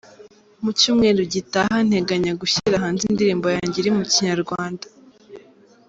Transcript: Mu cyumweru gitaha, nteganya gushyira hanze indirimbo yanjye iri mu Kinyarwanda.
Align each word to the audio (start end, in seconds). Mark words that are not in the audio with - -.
Mu 0.63 0.71
cyumweru 0.79 1.21
gitaha, 1.33 1.75
nteganya 1.87 2.31
gushyira 2.41 2.83
hanze 2.83 3.01
indirimbo 3.11 3.47
yanjye 3.55 3.77
iri 3.79 3.91
mu 3.97 4.03
Kinyarwanda. 4.11 4.85